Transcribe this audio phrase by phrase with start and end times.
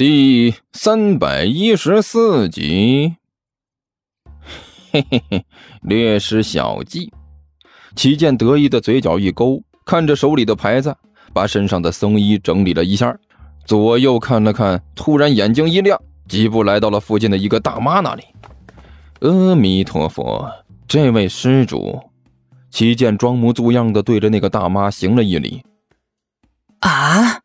[0.00, 3.16] 第三百一十四集。
[4.90, 5.44] 嘿嘿嘿，
[5.82, 7.12] 略施小计。
[7.94, 10.96] 齐剑得意的嘴角一勾，看着手里的牌子，
[11.34, 13.14] 把身上的僧衣整理了一下，
[13.66, 18.22] 左右看了看，突然眼睛一亮，几步来到了附近的一个大妈那里。
[19.20, 20.50] 阿弥陀佛，
[20.88, 22.00] 这位施主。
[22.70, 25.62] 齐剑装模作样的对着那个大妈行了一礼。
[26.78, 27.42] 啊！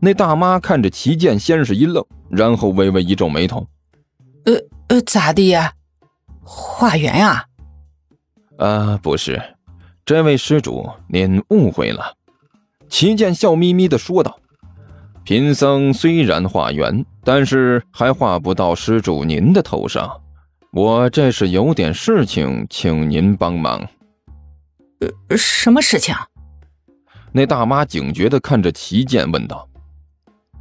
[0.00, 3.66] 那大妈看着齐剑，先是一愣，然后微微一皱眉头
[4.44, 4.54] ：“呃
[4.88, 5.72] 呃，咋的呀？
[6.42, 7.44] 化缘啊
[8.58, 9.42] ？”“啊，不是，
[10.04, 12.14] 这位施主，您误会了。”
[12.88, 14.38] 齐剑笑眯眯的说道
[15.24, 20.20] ：“贫僧虽然化缘，但是还化不到施主您的头上。
[20.72, 23.84] 我这是有点事情，请您帮忙。
[25.28, 26.14] ”“呃，什么事情？”
[27.32, 29.68] 那大妈警觉的看着齐剑，问道：“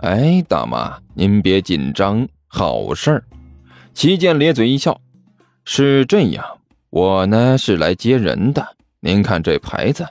[0.04, 3.24] 哎，大妈，您别紧张，好事儿。”
[3.96, 5.00] 齐健咧嘴一笑
[5.64, 6.44] ：“是这样，
[6.90, 8.76] 我呢是来接人的。
[9.00, 10.06] 您看这牌子。”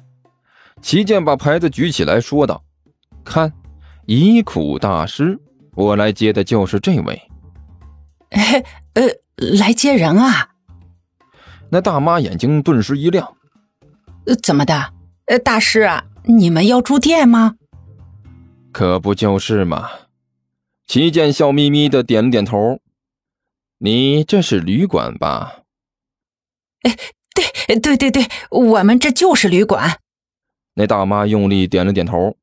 [0.81, 2.65] 齐健把牌子举起来说道
[3.23, 3.53] ：“看，
[4.07, 5.39] 遗苦大师，
[5.75, 7.20] 我来接的就是这位。
[8.33, 9.03] ”“嘿，呃，
[9.59, 10.48] 来接人啊？”
[11.69, 13.31] 那大妈眼睛顿时一亮
[14.25, 14.95] ：“呃，怎么的？
[15.27, 17.57] 呃，大师啊？”你们要住店吗？
[18.73, 19.91] 可不就是嘛！
[20.87, 22.81] 齐剑笑眯眯的点了点头。
[23.79, 25.64] 你这是旅馆吧？
[26.83, 26.97] 哎，
[27.34, 30.01] 对对对对，我们这就是旅馆。
[30.75, 32.37] 那大妈用力点了点头。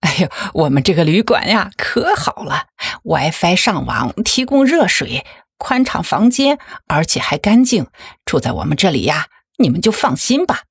[0.00, 2.66] 哎呦，我们这个旅馆呀，可好了
[3.04, 5.24] ，WiFi 上网，提供热水，
[5.56, 7.86] 宽敞房间，而且还干净。
[8.24, 10.64] 住在我们这里呀，你们就放心吧。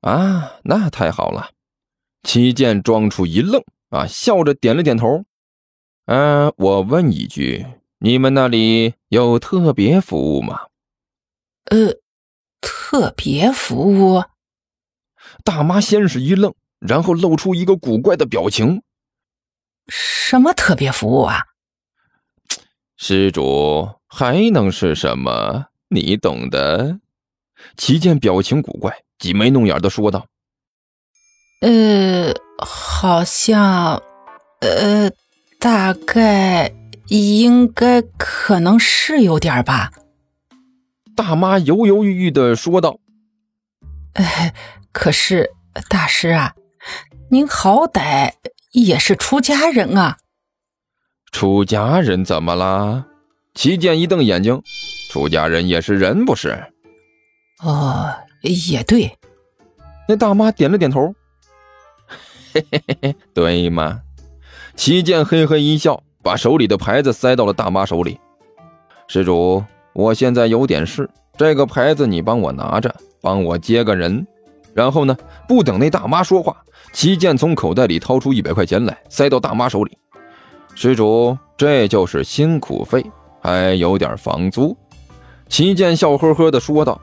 [0.00, 1.50] 啊，那太好了！
[2.22, 5.24] 齐剑装出一愣，啊，笑着点了点头。
[6.06, 7.66] 嗯，我问一句，
[7.98, 10.62] 你们那里有特别服务吗？
[11.66, 11.94] 呃，
[12.60, 13.76] 特别服
[14.16, 14.24] 务？
[15.44, 18.82] 大妈先是一愣，然后露出一个古怪的表情。
[19.88, 21.44] 什么特别服务啊？
[22.96, 25.66] 施主还能是什么？
[25.88, 27.00] 你懂的。
[27.76, 29.02] 齐健表情古怪。
[29.18, 30.26] 挤眉弄眼的说道
[31.60, 34.02] ：“呃，好像，
[34.60, 35.10] 呃，
[35.58, 36.72] 大概
[37.08, 39.90] 应该可能是有点吧。”
[41.14, 42.98] 大妈犹犹豫豫的说道
[44.14, 44.54] ：“哎，
[44.90, 45.50] 可是
[45.88, 46.54] 大师啊，
[47.30, 48.32] 您好歹
[48.72, 50.16] 也是出家人啊。”
[51.30, 53.06] 出家人怎么啦？
[53.54, 54.62] 齐剑一瞪眼睛
[55.12, 56.72] ：“出家人也是人不是？”
[57.62, 58.10] 哦。
[58.42, 59.18] 也对，
[60.08, 61.14] 那大妈点了点头。
[62.52, 64.00] 嘿嘿嘿嘿，对吗？
[64.76, 68.18] 齐剑嘿嘿一笑，把手里的牌子塞到了大妈手里。
[69.08, 69.62] 施主，
[69.92, 74.26] 我现在有点事，这个牌子你帮我拿着，帮我接个人。
[74.72, 75.16] 然后呢，
[75.48, 76.56] 不等那大妈说话，
[76.92, 79.96] 齐剑从口袋里掏出一百块钱来，塞到大妈手里。
[80.74, 83.04] 施主，这就是辛苦费，
[83.42, 84.76] 还有点房租。
[85.48, 87.00] 齐剑笑呵呵的说道。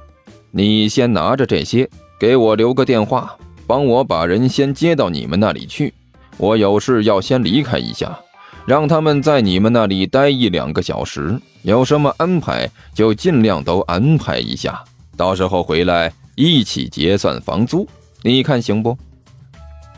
[0.49, 1.87] 你先拿着这些，
[2.17, 3.37] 给我留个电话，
[3.67, 5.93] 帮我把人先接到你们那里去。
[6.37, 8.17] 我有事要先离开一下，
[8.65, 11.39] 让他们在你们那里待一两个小时。
[11.63, 14.81] 有什么安排就尽量都安排一下，
[15.17, 17.87] 到时候回来一起结算房租。
[18.23, 18.97] 你看行不？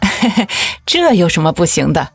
[0.85, 2.07] 这有什么不行的？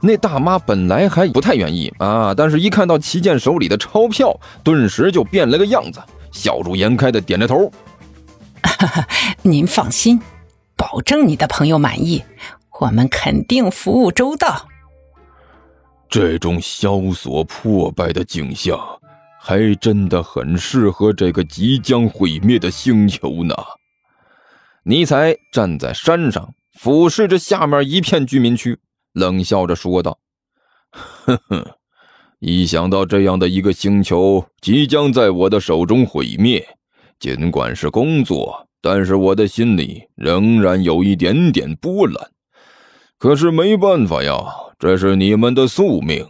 [0.00, 6.00] 那大妈本来还不太愿意啊，但是一看到齐健手里的钞票，顿时就变了个样子。
[6.30, 7.70] 笑逐颜开的点着头，
[9.42, 10.20] 您放心，
[10.78, 12.22] 保证你的朋友满意，
[12.80, 14.68] 我们肯定服务周到。
[16.08, 18.78] 这种萧索破败的景象，
[19.40, 23.54] 还真的很适合这个即将毁灭的星球呢。
[24.84, 28.78] 尼采站在山上，俯视着下面一片居民区，
[29.12, 30.18] 冷笑着说道
[31.26, 31.74] ：“呵呵。”
[32.40, 36.64] 一想到这样的一个星球即将在我的手中毁灭，
[37.18, 42.30] 尽管是工作，但是我的心里仍然有一点点波澜。
[43.18, 44.44] 可是没办法呀，
[44.78, 46.26] 这是你们的宿命，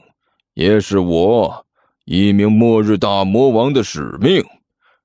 [0.54, 1.66] 也是我
[2.04, 4.44] 一名末日大魔王的使命。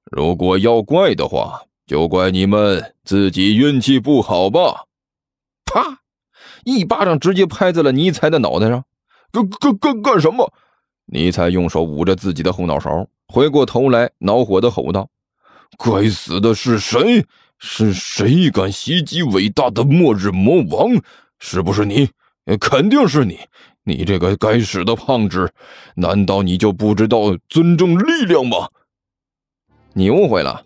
[0.05, 4.85] 如果要怪的话，就怪你们自己运气不好吧！
[5.65, 5.99] 啪，
[6.63, 8.85] 一巴掌直接拍在了尼采的脑袋上。
[9.31, 10.53] 干干干干什么？
[11.07, 15.09] 尼采用手捂着自己的后脑勺，回过头来，恼火的吼道
[15.77, 17.25] ：“该死的是谁？
[17.59, 20.91] 是谁敢袭击伟大的末日魔王？
[21.39, 22.09] 是不是你？
[22.59, 23.39] 肯定是你！
[23.85, 25.49] 你这个该死的胖子，
[25.95, 28.67] 难道你就不知道尊重力量吗？
[29.93, 30.65] 你误会了。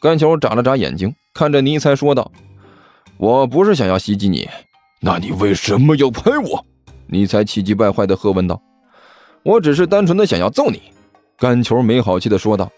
[0.00, 2.32] 甘球眨了眨眼睛，看着尼采说道
[3.18, 4.48] ：“我不是想要袭击你，
[5.00, 6.66] 那你为什么要拍我？”
[7.06, 8.60] 尼采气急败坏的喝问道
[9.44, 10.82] ：“我只是单纯的想要揍你。”
[11.38, 12.70] 甘球没好气的说道：“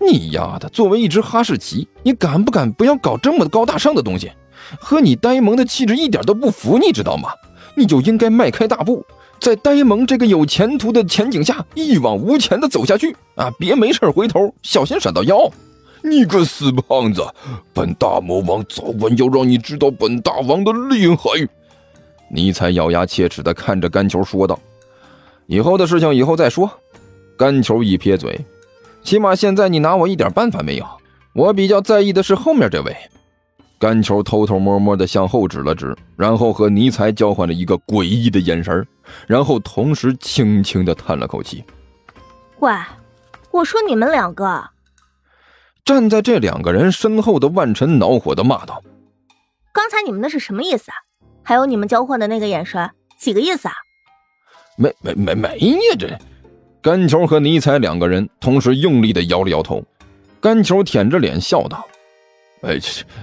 [0.00, 4.30] 你丫的，作为一只哈士奇，你敢不敢不要搞这么高大上的东西？
[4.78, 7.28] 和你呆萌的气质一点都不符，你知道吗？”
[7.76, 9.04] 你就应该迈开大步，
[9.40, 13.50] 在呆萌这个有前途的前景下一往无前的走下去啊！
[13.58, 15.50] 别没事回头，小心闪到腰！
[16.00, 17.26] 你个死胖子，
[17.72, 21.48] 本大魔王早晚要让你知道本大王的厉害！
[22.30, 24.56] 尼采咬牙切齿地看着甘球说道
[25.46, 26.70] ：“以后的事情以后再说。”
[27.36, 28.38] 甘球一撇嘴
[29.04, 30.86] ：“起码现在你拿我一点办法没有。
[31.34, 32.96] 我比较在意的是后面这位。”
[33.78, 38.86] 甘球偷偷摸摸地向后指了指，然后和尼才交换了一个诡异的眼神，
[39.26, 41.62] 然后同时轻轻地叹了口气。
[42.60, 42.72] 喂，
[43.50, 44.70] 我说你们两个！
[45.84, 48.82] 站在这两个人身后的万晨恼火地骂道
[49.74, 50.96] ：“刚才你们那是什么意思啊？
[51.42, 53.74] 还有你们交换的那个眼神，几个意思啊？”
[54.78, 55.78] 没没没没呀！
[55.98, 56.08] 这
[56.84, 59.82] 甘球和尼采两个人同时用力的摇了摇头。
[60.38, 61.82] 甘球舔着脸笑道。
[62.60, 62.78] 哎，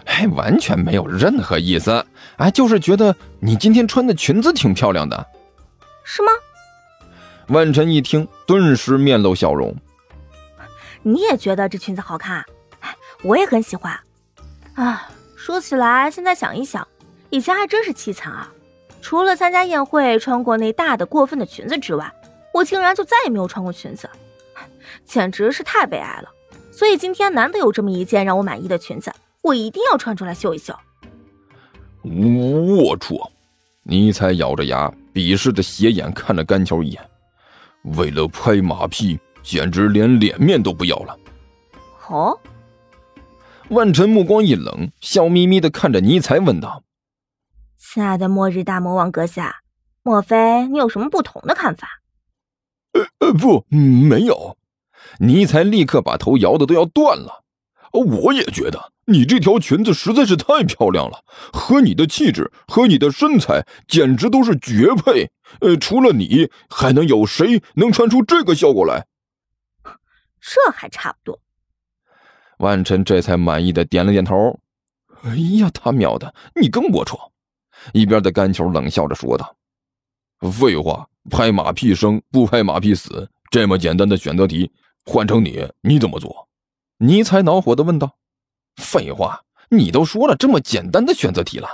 [0.06, 2.04] 哎，完全没有任何意思，
[2.38, 5.28] 哎，就是觉得你今天穿的裙子挺漂亮的，
[6.04, 6.31] 是吗？
[7.50, 9.75] 万晨一听，顿时面露笑容。
[11.04, 12.44] 你也觉得这裙子好看？
[12.80, 13.96] 哎，我也很喜欢。
[14.74, 16.88] 啊，说起来，现在想一想，
[17.30, 18.52] 以前还真是凄惨啊！
[19.04, 22.12] 除了参加宴会穿过那大的过分的裙子之外，
[22.53, 24.09] 我竟然就再也没有穿过裙子，
[25.06, 26.30] 简直是太悲哀了。
[26.71, 29.13] 所以今天难得有这么一件让我满意的裙子。
[29.42, 30.74] 我一定要穿出来秀一秀！
[32.03, 33.30] 龌龊！
[33.83, 37.09] 尼采咬着牙，鄙视的斜眼看了甘球一眼。
[37.98, 41.18] 为了拍马屁，简直连脸面都不要了。
[42.09, 42.39] 哦！
[43.69, 46.83] 万晨目光一冷，笑眯眯的看着尼采问道
[47.80, 49.62] ：“亲爱的末日大魔王阁下，
[50.03, 51.88] 莫非你有什么不同的看法？”
[52.93, 54.57] 呃呃，不，没有。
[55.19, 57.43] 尼才立刻把头摇的都要断了。
[57.91, 65.29] 我也觉得你这条裙子实在是太漂亮了，和你的气质和你的身材简直都是绝配。
[65.59, 69.05] 呃，除了你，还能有谁能穿出这个效果来？
[70.39, 71.39] 这还差不多。
[72.59, 74.59] 万晨这才满意的点了点头。
[75.23, 77.17] 哎呀，他喵的，你更龌龊！
[77.93, 79.55] 一边的甘球冷笑着说道
[80.49, 84.71] ：“废话，拍马屁生不拍马屁死，这么简单的选择题，
[85.05, 86.47] 换成你，你怎么做？”
[86.97, 88.15] 尼采恼火的问道
[88.81, 91.67] ：“废话，你都说了这么简单的选择题了。”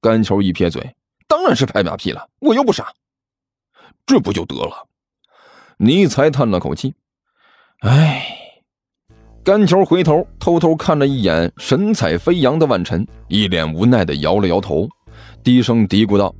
[0.00, 0.94] 干球一撇嘴
[1.26, 2.92] ：“当然是拍马屁了，我又不傻，
[4.06, 4.88] 这不就得了？”
[5.78, 6.94] 尼采叹了口气
[7.80, 8.36] ：“唉。”
[9.42, 14.86] 干球回头偷偷看了一眼神采飞扬的万晨，一脸无奈的摇了摇头，
[15.42, 16.34] 低声嘀咕道：“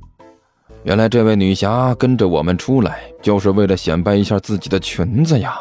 [0.83, 5.59] 原来这位女侠跟着我们出来，就是为了显摆一下自己的裙子呀。”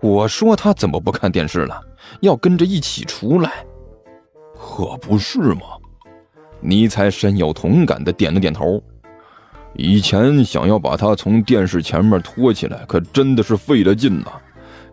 [0.00, 1.80] 我说她怎么不看电视了？
[2.20, 3.64] 要跟着一起出来，
[4.58, 5.60] 可不是吗？
[6.60, 8.82] 尼采深有同感的点了点头。
[9.74, 14.32] 以前想要把她从电视前面拖起来，可真的是费了劲呐。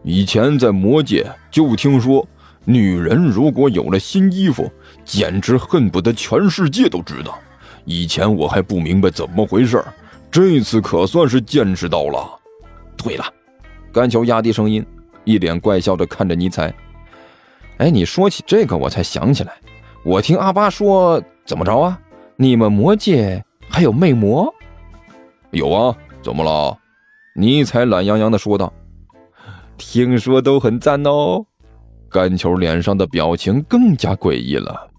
[0.03, 2.27] 以前在魔界就听说，
[2.65, 4.69] 女人如果有了新衣服，
[5.03, 7.39] 简直恨不得全世界都知道。
[7.85, 9.83] 以前我还不明白怎么回事，
[10.31, 12.39] 这次可算是见识到了。
[12.97, 13.25] 对了。
[13.91, 14.83] 甘球压低声音，
[15.23, 16.73] 一脸怪笑的看着尼采。
[17.77, 19.53] 哎，你说起这个，我才想起来，
[20.03, 21.99] 我听阿巴说，怎么着啊？
[22.35, 24.51] 你们魔界还有魅魔？
[25.51, 26.75] 有啊，怎么了？
[27.35, 28.73] 尼采懒洋洋的说道。
[29.77, 31.45] 听说都很赞哦。
[32.09, 34.89] 甘球脸上的表情更加诡异了。